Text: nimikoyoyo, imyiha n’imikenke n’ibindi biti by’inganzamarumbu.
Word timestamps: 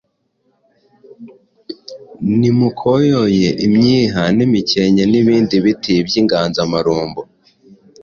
nimikoyoyo, 2.39 3.51
imyiha 3.65 4.23
n’imikenke 4.37 5.03
n’ibindi 5.11 5.55
biti 5.65 5.93
by’inganzamarumbu. 6.07 7.21